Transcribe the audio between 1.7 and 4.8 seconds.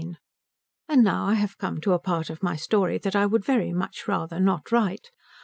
to a part of my story that I would much rather not